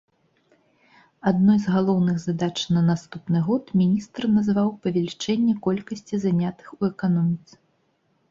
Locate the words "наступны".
2.87-3.37